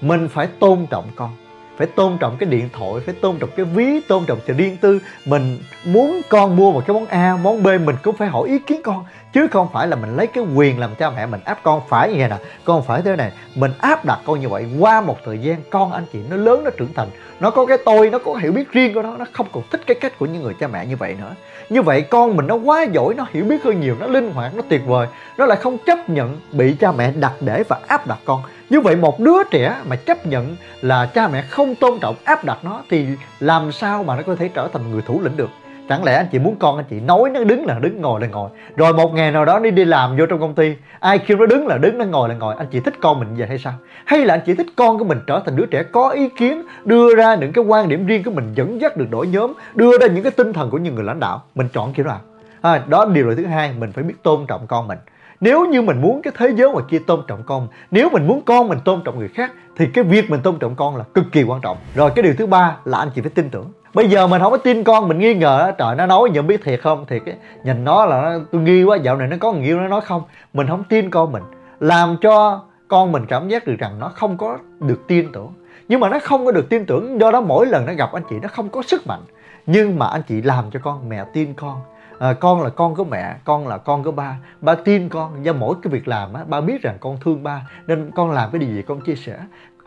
mình 0.00 0.28
phải 0.28 0.46
tôn 0.46 0.86
trọng 0.90 1.04
con 1.16 1.30
phải 1.76 1.86
tôn 1.86 2.18
trọng 2.18 2.36
cái 2.36 2.48
điện 2.48 2.68
thoại, 2.72 2.92
phải 3.06 3.14
tôn 3.14 3.38
trọng 3.38 3.50
cái 3.56 3.66
ví, 3.66 4.00
tôn 4.00 4.24
trọng 4.24 4.38
sự 4.46 4.54
riêng 4.56 4.76
tư. 4.76 4.98
Mình 5.24 5.58
muốn 5.84 6.20
con 6.28 6.56
mua 6.56 6.72
một 6.72 6.82
cái 6.86 6.94
món 6.94 7.06
a, 7.06 7.36
món 7.42 7.62
b, 7.62 7.66
mình 7.66 7.96
cũng 8.02 8.16
phải 8.16 8.28
hỏi 8.28 8.48
ý 8.48 8.58
kiến 8.58 8.80
con, 8.84 9.04
chứ 9.34 9.46
không 9.50 9.68
phải 9.72 9.88
là 9.88 9.96
mình 9.96 10.16
lấy 10.16 10.26
cái 10.26 10.44
quyền 10.54 10.78
làm 10.78 10.94
cha 10.94 11.10
mẹ 11.10 11.26
mình 11.26 11.40
áp 11.44 11.58
con 11.62 11.82
phải 11.88 12.08
như 12.08 12.18
vậy 12.18 12.28
nè 12.28 12.36
con 12.64 12.82
phải 12.82 13.02
thế 13.02 13.16
này, 13.16 13.32
mình 13.54 13.70
áp 13.78 14.04
đặt 14.04 14.18
con 14.24 14.40
như 14.40 14.48
vậy 14.48 14.66
qua 14.78 15.00
một 15.00 15.18
thời 15.24 15.38
gian, 15.38 15.56
con, 15.70 15.92
anh 15.92 16.04
chị, 16.12 16.18
nó 16.30 16.36
lớn, 16.36 16.64
nó 16.64 16.70
trưởng 16.78 16.94
thành. 16.94 17.08
Nó 17.40 17.50
có 17.50 17.66
cái 17.66 17.78
tôi, 17.84 18.10
nó 18.10 18.18
có 18.18 18.34
hiểu 18.34 18.52
biết 18.52 18.72
riêng 18.72 18.94
của 18.94 19.02
nó 19.02 19.16
nó 19.16 19.24
không 19.32 19.46
còn 19.52 19.62
thích 19.70 19.80
cái 19.86 19.94
cách 20.00 20.18
của 20.18 20.26
những 20.26 20.42
người 20.42 20.54
cha 20.60 20.68
mẹ 20.68 20.86
như 20.86 20.96
vậy 20.96 21.16
nữa. 21.20 21.34
Như 21.70 21.82
vậy 21.82 22.02
con 22.02 22.36
mình 22.36 22.46
nó 22.46 22.54
quá 22.54 22.82
giỏi, 22.92 23.14
nó 23.14 23.26
hiểu 23.32 23.44
biết 23.44 23.64
hơn 23.64 23.80
nhiều, 23.80 23.96
nó 24.00 24.06
linh 24.06 24.30
hoạt, 24.30 24.54
nó 24.54 24.62
tuyệt 24.68 24.80
vời. 24.86 25.06
Nó 25.38 25.46
lại 25.46 25.58
không 25.62 25.78
chấp 25.86 26.10
nhận 26.10 26.40
bị 26.52 26.74
cha 26.80 26.92
mẹ 26.92 27.12
đặt 27.20 27.32
để 27.40 27.64
và 27.68 27.78
áp 27.86 28.06
đặt 28.06 28.18
con 28.24 28.42
như 28.70 28.80
vậy 28.80 28.96
một 28.96 29.20
đứa 29.20 29.44
trẻ 29.50 29.76
mà 29.88 29.96
chấp 29.96 30.26
nhận 30.26 30.56
là 30.80 31.06
cha 31.06 31.28
mẹ 31.28 31.42
không 31.42 31.74
tôn 31.74 31.98
trọng 32.00 32.14
áp 32.24 32.44
đặt 32.44 32.58
nó 32.62 32.82
thì 32.90 33.06
làm 33.40 33.72
sao 33.72 34.02
mà 34.02 34.16
nó 34.16 34.22
có 34.22 34.34
thể 34.34 34.48
trở 34.48 34.68
thành 34.72 34.90
người 34.90 35.02
thủ 35.02 35.20
lĩnh 35.22 35.36
được? 35.36 35.50
Chẳng 35.88 36.04
lẽ 36.04 36.14
anh 36.14 36.26
chị 36.32 36.38
muốn 36.38 36.56
con 36.58 36.76
anh 36.76 36.84
chị 36.90 37.00
nói 37.00 37.30
nó 37.30 37.44
đứng 37.44 37.66
là 37.66 37.78
đứng 37.78 38.00
ngồi 38.00 38.20
là 38.20 38.26
ngồi 38.26 38.50
rồi 38.76 38.92
một 38.92 39.14
ngày 39.14 39.32
nào 39.32 39.44
đó 39.44 39.58
đi 39.58 39.70
đi 39.70 39.84
làm 39.84 40.16
vô 40.16 40.26
trong 40.26 40.40
công 40.40 40.54
ty 40.54 40.74
ai 41.00 41.18
kêu 41.18 41.38
nó 41.38 41.46
đứng 41.46 41.66
là 41.66 41.78
đứng 41.78 41.98
nó 41.98 42.04
ngồi 42.04 42.28
là 42.28 42.34
ngồi 42.34 42.54
anh 42.58 42.66
chị 42.70 42.80
thích 42.80 42.94
con 43.00 43.20
mình 43.20 43.28
vậy 43.36 43.48
hay 43.48 43.58
sao? 43.58 43.72
Hay 44.04 44.24
là 44.24 44.34
anh 44.34 44.40
chị 44.46 44.54
thích 44.54 44.66
con 44.76 44.98
của 44.98 45.04
mình 45.04 45.18
trở 45.26 45.42
thành 45.46 45.56
đứa 45.56 45.66
trẻ 45.66 45.82
có 45.82 46.08
ý 46.08 46.28
kiến 46.28 46.62
đưa 46.84 47.14
ra 47.14 47.34
những 47.34 47.52
cái 47.52 47.64
quan 47.64 47.88
điểm 47.88 48.06
riêng 48.06 48.24
của 48.24 48.30
mình 48.30 48.52
dẫn 48.54 48.80
dắt 48.80 48.96
được 48.96 49.06
đội 49.10 49.26
nhóm 49.26 49.52
đưa 49.74 49.98
ra 49.98 50.06
những 50.06 50.22
cái 50.22 50.32
tinh 50.32 50.52
thần 50.52 50.70
của 50.70 50.78
những 50.78 50.94
người 50.94 51.04
lãnh 51.04 51.20
đạo? 51.20 51.42
Mình 51.54 51.68
chọn 51.72 51.92
kiểu 51.92 52.06
nào? 52.06 52.20
À, 52.60 52.82
đó 52.86 53.04
điều 53.04 53.28
là 53.28 53.34
thứ 53.36 53.46
hai 53.46 53.72
mình 53.78 53.92
phải 53.92 54.04
biết 54.04 54.14
tôn 54.22 54.46
trọng 54.46 54.66
con 54.66 54.88
mình 54.88 54.98
nếu 55.42 55.66
như 55.66 55.82
mình 55.82 56.00
muốn 56.00 56.22
cái 56.22 56.32
thế 56.36 56.52
giới 56.56 56.70
ngoài 56.70 56.84
kia 56.88 56.98
tôn 56.98 57.20
trọng 57.28 57.42
con 57.46 57.68
nếu 57.90 58.08
mình 58.10 58.26
muốn 58.26 58.42
con 58.42 58.68
mình 58.68 58.78
tôn 58.84 59.00
trọng 59.04 59.18
người 59.18 59.28
khác 59.28 59.52
thì 59.76 59.86
cái 59.86 60.04
việc 60.04 60.30
mình 60.30 60.40
tôn 60.42 60.58
trọng 60.58 60.74
con 60.74 60.96
là 60.96 61.04
cực 61.14 61.24
kỳ 61.32 61.42
quan 61.42 61.60
trọng. 61.60 61.76
Rồi 61.94 62.10
cái 62.14 62.22
điều 62.22 62.34
thứ 62.38 62.46
ba 62.46 62.76
là 62.84 62.98
anh 62.98 63.10
chị 63.14 63.20
phải 63.20 63.30
tin 63.30 63.50
tưởng. 63.50 63.72
Bây 63.94 64.08
giờ 64.08 64.26
mình 64.26 64.42
không 64.42 64.52
có 64.52 64.56
tin 64.56 64.84
con 64.84 65.08
mình 65.08 65.18
nghi 65.18 65.34
ngờ 65.34 65.72
trời 65.78 65.94
nó 65.96 66.06
nói 66.06 66.30
nhận 66.30 66.46
biết 66.46 66.64
thiệt 66.64 66.80
không? 66.82 67.06
Thiệt 67.06 67.22
cái 67.26 67.34
nhìn 67.64 67.84
nó 67.84 68.06
là 68.06 68.22
nó, 68.22 68.38
tôi 68.52 68.62
nghi 68.62 68.82
quá 68.82 68.96
dạo 68.96 69.16
này 69.16 69.28
nó 69.28 69.36
có 69.40 69.52
người 69.52 69.64
yêu 69.64 69.80
nó 69.80 69.88
nói 69.88 70.00
không? 70.00 70.22
Mình 70.52 70.66
không 70.66 70.84
tin 70.84 71.10
con 71.10 71.32
mình 71.32 71.42
làm 71.80 72.16
cho 72.20 72.62
con 72.88 73.12
mình 73.12 73.26
cảm 73.26 73.48
giác 73.48 73.66
được 73.66 73.76
rằng 73.78 73.98
nó 73.98 74.08
không 74.08 74.38
có 74.38 74.58
được 74.80 75.06
tin 75.08 75.32
tưởng. 75.32 75.52
Nhưng 75.88 76.00
mà 76.00 76.08
nó 76.08 76.18
không 76.22 76.44
có 76.44 76.52
được 76.52 76.68
tin 76.68 76.86
tưởng 76.86 77.20
do 77.20 77.30
đó 77.30 77.40
mỗi 77.40 77.66
lần 77.66 77.86
nó 77.86 77.92
gặp 77.92 78.12
anh 78.12 78.22
chị 78.30 78.36
nó 78.42 78.48
không 78.48 78.68
có 78.68 78.82
sức 78.82 79.06
mạnh. 79.06 79.20
Nhưng 79.66 79.98
mà 79.98 80.06
anh 80.06 80.22
chị 80.28 80.42
làm 80.42 80.64
cho 80.72 80.80
con 80.82 81.08
mẹ 81.08 81.24
tin 81.32 81.54
con 81.54 81.80
à, 82.18 82.32
con 82.32 82.62
là 82.62 82.70
con 82.70 82.94
của 82.94 83.04
mẹ 83.04 83.36
con 83.44 83.68
là 83.68 83.78
con 83.78 84.04
của 84.04 84.12
ba. 84.12 84.38
Ba 84.60 84.74
tin 84.74 85.08
con 85.08 85.44
do 85.44 85.52
mỗi 85.52 85.74
cái 85.82 85.90
việc 85.90 86.08
làm 86.08 86.32
á 86.32 86.44
ba 86.44 86.60
biết 86.60 86.82
rằng 86.82 86.96
con 87.00 87.16
thương 87.20 87.42
ba 87.42 87.70
nên 87.86 88.10
con 88.14 88.30
làm 88.30 88.50
cái 88.50 88.58
điều 88.58 88.70
gì 88.70 88.82
con 88.82 89.00
chia 89.00 89.14
sẻ. 89.14 89.38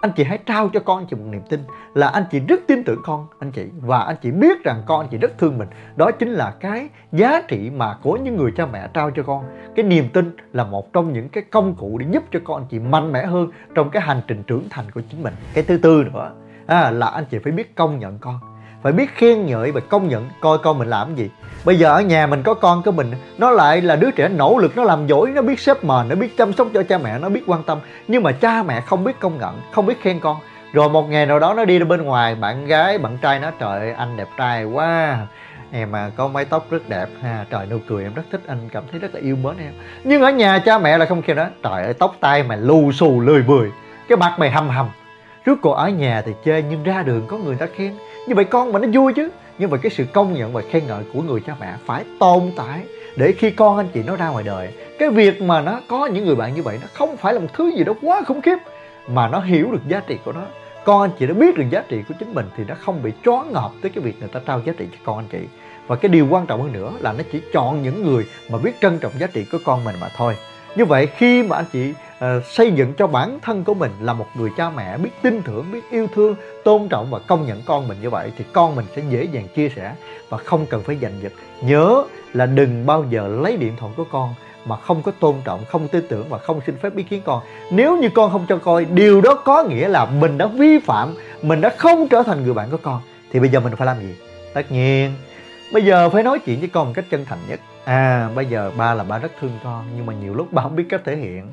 Anh 0.01 0.12
chị 0.16 0.24
hãy 0.24 0.38
trao 0.38 0.69
cho 0.74 0.80
con 0.80 1.06
chị 1.06 1.16
một 1.16 1.25
niềm 1.30 1.42
tin 1.50 1.60
là 1.94 2.07
anh 2.07 2.24
chị 2.31 2.39
rất 2.39 2.60
tin 2.68 2.83
tưởng 2.83 3.01
con 3.04 3.27
anh 3.39 3.51
chị. 3.51 3.66
Và 3.81 4.00
anh 4.00 4.16
chị 4.22 4.31
biết 4.31 4.63
rằng 4.63 4.81
con 4.86 5.00
anh 5.00 5.10
chị 5.12 5.18
rất 5.18 5.38
thương 5.38 5.57
mình. 5.57 5.68
Đó 5.95 6.12
chính 6.12 6.30
là 6.30 6.56
cái 6.60 6.89
giá 7.12 7.42
trị 7.48 7.69
mà 7.69 7.98
của 8.04 8.18
những 8.18 8.38
người 8.38 8.51
cha 8.57 8.66
mẹ 8.66 8.88
trao 8.94 9.12
cho 9.12 9.24
con. 9.24 9.45
Cái 9.75 9.86
niềm 9.86 10.10
tin 10.13 10.38
là 10.54 10.63
một 10.63 10.94
trong 10.94 11.13
những 11.13 11.30
cái 11.30 11.44
công 11.51 11.75
cụ 11.75 11.98
để 11.98 12.06
giúp 12.12 12.24
cho 12.31 12.39
con 12.44 12.62
anh 12.62 12.68
chị 12.69 12.80
mạnh 12.80 13.12
mẽ 13.12 13.25
hơn 13.25 13.50
trong 13.75 13.89
cái 13.89 14.01
hành 14.01 14.21
trình 14.28 14.44
trưởng 14.44 14.63
thành 14.69 14.92
của 14.92 15.01
chính 15.10 15.24
mình. 15.24 15.33
Cái 15.54 15.63
thứ 15.63 15.78
tư 15.78 16.04
nữa 16.13 16.31
à, 16.68 16.92
là 16.92 17.07
anh 17.07 17.25
chị 17.25 17.38
phải 17.44 17.54
biết 17.54 17.75
công 17.75 18.00
nhận 18.00 18.18
con 18.19 18.39
phải 18.86 18.94
biết 18.94 19.16
khen 19.16 19.46
ngợi 19.46 19.72
và 19.72 19.82
công 19.90 20.10
nhận 20.10 20.30
coi 20.40 20.58
con 20.58 20.80
mình 20.80 20.88
làm 20.88 21.16
gì. 21.16 21.30
Bây 21.66 21.76
giờ 21.76 21.90
ở 21.90 22.02
nhà 22.02 22.28
mình 22.28 22.44
có 22.44 22.54
con 22.54 22.84
của 22.84 22.92
mình, 22.92 23.12
nó 23.38 23.52
lại 23.52 23.82
là 23.82 23.96
đứa 23.96 24.12
trẻ 24.12 24.28
nỗ 24.28 24.58
lực, 24.58 24.78
nó 24.78 24.84
làm 24.84 25.08
giỏi 25.08 25.30
nó 25.30 25.42
biết 25.42 25.60
xếp 25.60 25.84
mền, 25.84 26.10
nó 26.10 26.16
biết 26.16 26.38
chăm 26.38 26.54
sóc 26.54 26.68
cho 26.74 26.84
cha 26.84 26.98
mẹ, 26.98 27.20
nó 27.20 27.30
biết 27.30 27.42
quan 27.48 27.64
tâm. 27.64 27.80
Nhưng 28.08 28.24
mà 28.24 28.32
cha 28.32 28.64
mẹ 28.64 28.82
không 28.82 29.04
biết 29.04 29.20
công 29.20 29.38
nhận, 29.40 29.62
không 29.72 29.86
biết 29.86 30.02
khen 30.02 30.20
con. 30.20 30.38
Rồi 30.74 30.90
một 30.90 31.10
ngày 31.10 31.26
nào 31.26 31.40
đó 31.40 31.54
nó 31.54 31.66
đi 31.66 31.80
ra 31.80 31.86
bên 31.86 32.02
ngoài, 32.02 32.36
bạn 32.36 32.66
gái, 32.66 32.98
bạn 32.98 33.18
trai 33.22 33.40
nó 33.40 33.52
trời 33.60 33.92
anh 33.92 34.18
đẹp 34.18 34.28
trai 34.38 34.66
quá. 34.66 35.18
Em 35.72 35.92
mà 35.92 36.10
có 36.16 36.28
mái 36.28 36.46
tóc 36.46 36.66
rất 36.70 36.90
đẹp 36.90 37.08
ha, 37.22 37.46
trời 37.50 37.66
nụ 37.66 37.78
cười 37.88 38.04
em 38.04 38.14
rất 38.14 38.24
thích, 38.31 38.42
anh 38.48 38.70
cảm 38.72 38.84
thấy 38.92 39.00
rất 39.00 39.14
là 39.14 39.22
yêu 39.22 39.36
mến 39.36 39.54
em. 39.60 39.74
Nhưng 40.04 40.22
ở 40.22 40.31
nhà 40.31 40.60
cha 40.60 40.78
mẹ 40.78 40.98
là 40.98 41.06
không 41.06 41.22
khen 41.22 41.36
đó 41.38 41.46
trời 41.64 41.84
ơi, 41.84 41.94
tóc 41.94 42.16
tai 42.20 42.44
mày 42.44 42.58
lù 42.58 42.92
xù 42.92 43.22
lười 43.22 43.42
bười 43.42 43.72
cái 44.10 44.18
mặt 44.18 44.36
mày 44.40 44.52
hầm 44.52 44.70
hầm 44.70 44.90
trước 45.45 45.59
cô 45.62 45.71
ở 45.71 45.89
nhà 45.89 46.21
thì 46.25 46.31
chơi 46.45 46.63
nhưng 46.69 46.83
ra 46.83 47.03
đường 47.03 47.25
có 47.27 47.38
người 47.38 47.56
ta 47.56 47.68
khen. 47.75 47.94
Như 48.27 48.36
vậy 48.36 48.45
con 48.45 48.71
mà 48.71 48.80
nó 48.80 48.88
vui 48.94 49.13
chứ. 49.13 49.30
Nhưng 49.57 49.69
mà 49.69 49.77
cái 49.77 49.92
sự 49.92 50.06
công 50.13 50.33
nhận 50.33 50.53
và 50.53 50.62
khen 50.71 50.88
ngợi 50.88 51.03
của 51.13 51.21
người 51.21 51.42
cha 51.47 51.56
mẹ 51.59 51.74
phải 51.86 52.03
tồn 52.19 52.51
tại 52.56 52.81
để 53.15 53.31
khi 53.31 53.51
con, 53.51 53.77
anh 53.77 53.88
chị 53.94 54.03
nó 54.06 54.15
ra 54.15 54.30
ngoài 54.30 54.44
đời, 54.44 54.69
cái 55.00 55.09
việc 55.09 55.42
mà 55.42 55.62
nó 55.62 55.80
có 55.88 56.06
những 56.06 56.25
người 56.25 56.36
bạn 56.36 56.53
như 56.56 56.62
vậy 56.62 56.80
nó 56.81 56.88
không 56.94 57.18
phải 57.18 57.33
là 57.33 57.39
một 57.39 57.47
thứ 57.53 57.71
gì 57.77 57.83
đó 57.83 57.94
quá 58.01 58.21
khủng 58.27 58.42
khiếp, 58.42 58.57
mà 59.07 59.27
nó 59.27 59.39
hiểu 59.39 59.71
được 59.71 59.88
giá 59.88 60.01
trị 60.07 60.18
của 60.25 60.31
nó. 60.31 60.42
Con, 60.83 61.01
anh 61.01 61.12
chị 61.19 61.27
đã 61.27 61.33
biết 61.33 61.57
được 61.57 61.65
giá 61.71 61.83
trị 61.89 62.03
của 62.07 62.13
chính 62.19 62.33
mình 62.33 62.45
thì 62.57 62.63
nó 62.68 62.75
không 62.80 63.03
bị 63.03 63.12
choáng 63.25 63.53
ngợp 63.53 63.69
tới 63.81 63.92
cái 63.95 64.03
việc 64.03 64.19
người 64.19 64.30
ta 64.30 64.39
trao 64.45 64.62
giá 64.65 64.74
trị 64.77 64.86
cho 64.92 64.97
con, 65.06 65.18
anh 65.18 65.27
chị. 65.31 65.47
Và 65.88 65.95
cái 65.95 66.09
điều 66.09 66.27
quan 66.30 66.45
trọng 66.45 66.62
hơn 66.62 66.74
nữa 66.74 66.92
là 67.00 67.13
nó 67.13 67.24
chỉ 67.31 67.42
chọn 67.53 67.83
những 67.83 68.03
người 68.03 68.25
mà 68.51 68.57
biết 68.57 68.71
trân 68.81 69.00
trọng 69.00 69.12
giá 69.19 69.27
trị 69.27 69.45
của 69.51 69.57
con 69.65 69.83
mình 69.83 69.95
mà 70.01 70.09
thôi. 70.18 70.36
Như 70.75 70.86
vậy 70.86 71.07
khi 71.07 71.44
mà 71.44 71.56
anh 71.56 71.65
chị 71.74 71.94
Ờ, 72.25 72.42
xây 72.42 72.72
dựng 72.72 72.94
cho 72.94 73.07
bản 73.07 73.39
thân 73.42 73.63
của 73.63 73.74
mình 73.74 73.92
là 74.01 74.13
một 74.13 74.27
người 74.36 74.50
cha 74.57 74.69
mẹ 74.69 74.98
biết 74.98 75.10
tin 75.22 75.42
tưởng, 75.42 75.66
biết 75.72 75.81
yêu 75.92 76.07
thương, 76.16 76.36
tôn 76.63 76.88
trọng 76.89 77.07
và 77.10 77.19
công 77.19 77.48
nhận 77.48 77.62
con 77.66 77.88
mình 77.88 77.98
như 78.01 78.10
vậy 78.10 78.31
thì 78.38 78.45
con 78.54 78.75
mình 78.75 78.86
sẽ 78.95 79.01
dễ 79.10 79.24
dàng 79.24 79.48
chia 79.56 79.69
sẻ 79.69 79.95
và 80.30 80.38
không 80.38 80.66
cần 80.66 80.83
phải 80.83 80.98
giành 81.01 81.12
giật. 81.22 81.33
Nhớ 81.62 82.04
là 82.33 82.45
đừng 82.45 82.86
bao 82.86 83.06
giờ 83.10 83.27
lấy 83.27 83.57
điện 83.57 83.74
thoại 83.80 83.94
của 83.98 84.04
con 84.12 84.33
mà 84.66 84.77
không 84.77 85.01
có 85.01 85.12
tôn 85.19 85.36
trọng, 85.44 85.66
không 85.66 85.88
tin 85.88 86.07
tưởng 86.10 86.25
và 86.30 86.38
không 86.38 86.62
xin 86.66 86.77
phép 86.77 86.95
ý 86.95 87.04
kiến 87.04 87.22
con. 87.25 87.44
Nếu 87.72 87.98
như 87.98 88.10
con 88.10 88.31
không 88.31 88.45
cho 88.50 88.57
coi, 88.57 88.86
điều 88.86 89.21
đó 89.21 89.36
có 89.36 89.63
nghĩa 89.63 89.88
là 89.88 90.06
mình 90.06 90.38
đã 90.38 90.45
vi 90.45 90.80
phạm, 90.80 91.16
mình 91.42 91.62
đã 91.62 91.69
không 91.78 92.07
trở 92.07 92.24
thành 92.24 92.44
người 92.44 92.54
bạn 92.54 92.69
của 92.71 92.80
con. 92.81 93.01
Thì 93.31 93.39
bây 93.39 93.50
giờ 93.50 93.60
mình 93.60 93.75
phải 93.75 93.86
làm 93.86 94.00
gì? 94.00 94.16
Tất 94.54 94.71
nhiên, 94.71 95.14
bây 95.73 95.85
giờ 95.85 96.09
phải 96.09 96.23
nói 96.23 96.40
chuyện 96.40 96.59
với 96.59 96.69
con 96.69 96.88
một 96.88 96.94
cách 96.95 97.06
chân 97.09 97.26
thành 97.26 97.40
nhất. 97.50 97.59
À 97.85 98.30
bây 98.35 98.45
giờ 98.45 98.71
ba 98.78 98.94
là 98.94 99.04
ba 99.04 99.18
rất 99.18 99.31
thương 99.42 99.52
con, 99.64 99.85
nhưng 99.95 100.06
mà 100.06 100.14
nhiều 100.14 100.33
lúc 100.33 100.54
ba 100.54 100.64
không 100.64 100.76
biết 100.76 100.85
cách 100.90 101.02
thể 101.06 101.16
hiện 101.16 101.52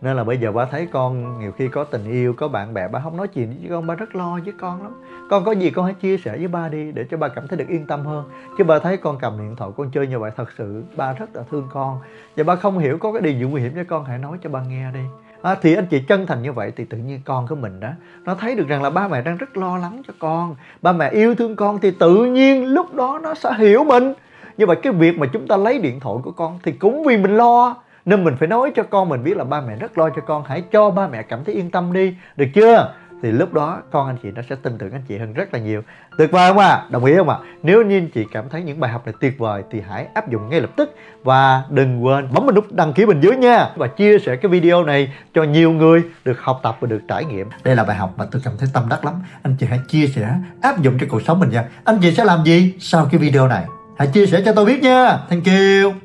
nên 0.00 0.16
là 0.16 0.24
bây 0.24 0.38
giờ 0.38 0.52
ba 0.52 0.64
thấy 0.64 0.88
con 0.92 1.38
nhiều 1.38 1.52
khi 1.52 1.68
có 1.68 1.84
tình 1.84 2.04
yêu 2.04 2.34
có 2.36 2.48
bạn 2.48 2.74
bè 2.74 2.88
ba 2.88 3.00
không 3.00 3.16
nói 3.16 3.28
chuyện 3.28 3.56
với 3.60 3.70
con 3.70 3.86
ba 3.86 3.94
rất 3.94 4.14
lo 4.14 4.38
với 4.44 4.54
con 4.60 4.82
lắm. 4.82 4.92
Con 5.30 5.44
có 5.44 5.52
gì 5.52 5.70
con 5.70 5.84
hãy 5.84 5.94
chia 5.94 6.16
sẻ 6.18 6.36
với 6.38 6.48
ba 6.48 6.68
đi 6.68 6.92
để 6.92 7.06
cho 7.10 7.16
ba 7.16 7.28
cảm 7.28 7.48
thấy 7.48 7.58
được 7.58 7.68
yên 7.68 7.86
tâm 7.86 8.06
hơn. 8.06 8.24
Chứ 8.58 8.64
ba 8.64 8.78
thấy 8.78 8.96
con 8.96 9.18
cầm 9.20 9.38
điện 9.38 9.56
thoại 9.56 9.70
con 9.76 9.90
chơi 9.90 10.06
như 10.06 10.18
vậy 10.18 10.30
thật 10.36 10.48
sự 10.58 10.84
ba 10.96 11.12
rất 11.12 11.36
là 11.36 11.42
thương 11.50 11.68
con. 11.72 11.98
Và 12.36 12.44
ba 12.44 12.56
không 12.56 12.78
hiểu 12.78 12.98
có 12.98 13.12
cái 13.12 13.22
điều 13.22 13.32
gì 13.32 13.44
nguy 13.44 13.60
hiểm 13.60 13.72
cho 13.76 13.84
con 13.88 14.04
hãy 14.04 14.18
nói 14.18 14.38
cho 14.42 14.50
ba 14.50 14.62
nghe 14.68 14.90
đi. 14.94 15.00
À, 15.42 15.56
thì 15.62 15.74
anh 15.74 15.86
chị 15.86 16.02
chân 16.08 16.26
thành 16.26 16.42
như 16.42 16.52
vậy 16.52 16.72
thì 16.76 16.84
tự 16.84 16.98
nhiên 16.98 17.20
con 17.24 17.46
của 17.46 17.54
mình 17.54 17.80
đó 17.80 17.88
nó 18.24 18.34
thấy 18.34 18.54
được 18.54 18.68
rằng 18.68 18.82
là 18.82 18.90
ba 18.90 19.08
mẹ 19.08 19.22
đang 19.22 19.36
rất 19.36 19.56
lo 19.56 19.76
lắng 19.76 20.02
cho 20.06 20.14
con. 20.18 20.56
Ba 20.82 20.92
mẹ 20.92 21.10
yêu 21.10 21.34
thương 21.34 21.56
con 21.56 21.78
thì 21.80 21.90
tự 21.90 22.24
nhiên 22.24 22.66
lúc 22.66 22.94
đó 22.94 23.20
nó 23.22 23.34
sẽ 23.34 23.50
hiểu 23.58 23.84
mình. 23.84 24.12
Như 24.56 24.66
vậy 24.66 24.76
cái 24.82 24.92
việc 24.92 25.18
mà 25.18 25.26
chúng 25.32 25.46
ta 25.46 25.56
lấy 25.56 25.78
điện 25.78 26.00
thoại 26.00 26.16
của 26.22 26.32
con 26.32 26.58
thì 26.62 26.72
cũng 26.72 27.04
vì 27.04 27.16
mình 27.16 27.36
lo 27.36 27.76
nên 28.04 28.24
mình 28.24 28.36
phải 28.36 28.48
nói 28.48 28.72
cho 28.76 28.82
con 28.82 29.08
mình 29.08 29.24
biết 29.24 29.36
là 29.36 29.44
ba 29.44 29.60
mẹ 29.60 29.76
rất 29.76 29.98
lo 29.98 30.10
cho 30.10 30.22
con. 30.26 30.44
Hãy 30.44 30.62
cho 30.72 30.90
ba 30.90 31.08
mẹ 31.08 31.22
cảm 31.22 31.44
thấy 31.44 31.54
yên 31.54 31.70
tâm 31.70 31.92
đi. 31.92 32.14
Được 32.36 32.46
chưa? 32.54 32.94
Thì 33.22 33.32
lúc 33.32 33.52
đó 33.52 33.82
con 33.90 34.06
anh 34.06 34.16
chị 34.22 34.30
nó 34.30 34.42
sẽ 34.50 34.56
tin 34.62 34.78
tưởng 34.78 34.92
anh 34.92 35.02
chị 35.08 35.18
hơn 35.18 35.32
rất 35.32 35.54
là 35.54 35.60
nhiều. 35.60 35.82
Tuyệt 36.18 36.30
vời 36.32 36.48
không 36.48 36.58
ạ? 36.58 36.68
À? 36.68 36.84
đồng 36.90 37.04
ý 37.04 37.14
không 37.16 37.28
ạ? 37.28 37.36
À? 37.40 37.44
nếu 37.62 37.82
như 37.82 37.98
anh 37.98 38.08
chị 38.14 38.26
cảm 38.32 38.48
thấy 38.48 38.62
những 38.62 38.80
bài 38.80 38.90
học 38.90 39.06
này 39.06 39.14
tuyệt 39.20 39.38
vời 39.38 39.62
thì 39.70 39.82
hãy 39.88 40.06
áp 40.14 40.30
dụng 40.30 40.48
ngay 40.48 40.60
lập 40.60 40.70
tức. 40.76 40.96
Và 41.22 41.62
đừng 41.70 42.04
quên 42.04 42.28
bấm 42.32 42.46
vào 42.46 42.54
nút 42.54 42.72
đăng 42.72 42.92
ký 42.92 43.06
bên 43.06 43.20
dưới 43.20 43.36
nha. 43.36 43.70
Và 43.76 43.86
chia 43.86 44.18
sẻ 44.18 44.36
cái 44.36 44.50
video 44.50 44.84
này 44.84 45.12
cho 45.34 45.42
nhiều 45.42 45.72
người 45.72 46.02
được 46.24 46.40
học 46.40 46.60
tập 46.62 46.76
và 46.80 46.88
được 46.88 47.00
trải 47.08 47.24
nghiệm. 47.24 47.48
Đây 47.64 47.76
là 47.76 47.84
bài 47.84 47.96
học 47.96 48.14
mà 48.16 48.24
tôi 48.30 48.42
cảm 48.44 48.54
thấy 48.58 48.68
tâm 48.72 48.88
đắc 48.88 49.04
lắm. 49.04 49.14
Anh 49.42 49.56
chị 49.58 49.66
hãy 49.66 49.80
chia 49.88 50.06
sẻ, 50.06 50.34
áp 50.62 50.82
dụng 50.82 50.98
cho 51.00 51.06
cuộc 51.10 51.22
sống 51.22 51.40
mình 51.40 51.50
nha. 51.50 51.64
Anh 51.84 51.98
chị 52.02 52.14
sẽ 52.14 52.24
làm 52.24 52.44
gì 52.44 52.74
sau 52.80 53.08
cái 53.10 53.18
video 53.18 53.48
này? 53.48 53.64
Hãy 53.98 54.08
chia 54.08 54.26
sẻ 54.26 54.42
cho 54.44 54.52
tôi 54.52 54.64
biết 54.64 54.82
nha. 54.82 55.18
Thank 55.28 55.46
you 55.46 56.03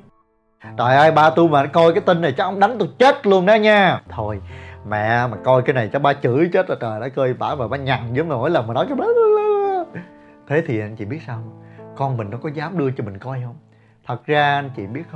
trời 0.78 0.96
ơi, 0.96 1.12
ba 1.12 1.30
tôi 1.30 1.50
mà 1.50 1.66
coi 1.66 1.94
cái 1.94 2.02
tin 2.02 2.22
này 2.22 2.34
chắc 2.38 2.44
ông 2.44 2.60
đánh 2.60 2.76
tôi 2.80 2.90
chết 3.00 3.28
luôn 3.28 3.46
đó 3.46 3.56
nha. 3.56 4.02
Thôi, 4.10 4.40
mẹ 4.90 5.28
mà 5.28 5.38
coi 5.44 5.62
cái 5.62 5.74
này 5.74 5.90
cho 5.94 6.00
ba 6.00 6.14
chửi 6.14 6.50
chết 6.54 6.68
rồi, 6.68 6.78
trời 6.82 7.00
đất 7.00 7.20
ơi, 7.20 7.34
bả 7.34 7.56
mà 7.56 7.68
ba 7.68 7.78
nhằn 7.78 8.14
giống 8.14 8.30
mà 8.30 8.36
mỗi 8.36 8.50
lần 8.50 8.68
mà 8.68 8.74
nói 8.74 8.86
cái 8.90 8.98
đó 8.98 9.06
thế 10.48 10.64
thì 10.68 10.80
anh 10.80 10.96
chị 10.96 11.06
biết 11.06 11.20
sao 11.28 11.44
con 11.96 12.18
mình 12.18 12.30
nó 12.30 12.38
có 12.38 12.50
dám 12.50 12.78
đưa 12.78 12.92
cho 12.92 13.04
mình 13.04 13.20
coi 13.20 13.42
không? 13.46 13.56
Thật 14.08 14.26
ra 14.26 14.56
anh 14.56 14.70
chị 14.76 14.88
biết 14.88 15.04
không? 15.04 15.08